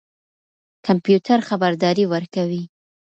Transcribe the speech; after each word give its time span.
کمپيوټر 0.85 1.39
خبردارى 1.49 2.03
ورکوي. 2.13 2.63